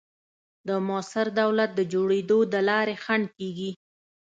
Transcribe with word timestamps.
د 0.67 0.69
موثر 0.87 1.27
دولت 1.41 1.69
د 1.75 1.81
جوړېدو 1.93 2.37
د 2.53 2.55
لارې 2.69 2.95
خنډ 3.03 3.27
کېږي. 3.37 3.71